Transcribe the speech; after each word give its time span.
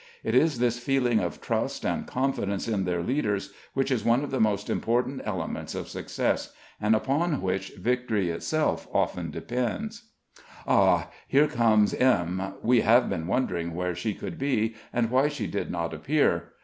It 0.23 0.33
is 0.33 0.57
this 0.57 0.79
feeling 0.79 1.19
of 1.19 1.41
trust 1.41 1.85
and 1.85 2.07
confidence 2.07 2.67
in 2.67 2.85
their 2.85 3.03
leaders 3.03 3.53
which 3.75 3.91
is 3.91 4.03
one 4.03 4.23
of 4.23 4.31
the 4.31 4.39
most 4.39 4.67
important 4.67 5.21
elements 5.25 5.75
of 5.75 5.87
success, 5.89 6.53
and 6.81 6.95
upon 6.95 7.39
which 7.39 7.73
victory 7.77 8.31
itself 8.31 8.87
often 8.95 9.29
depends. 9.29 10.09
Ah! 10.65 11.09
here 11.27 11.45
comes 11.47 11.93
M. 11.93 12.55
We 12.63 12.81
have 12.81 13.11
been 13.11 13.27
wondering 13.27 13.75
where 13.75 13.93
she 13.93 14.15
could 14.15 14.39
be, 14.39 14.73
and 14.91 15.11
why 15.11 15.27
she 15.27 15.45
did 15.45 15.69
not 15.69 15.93
appear. 15.93 16.53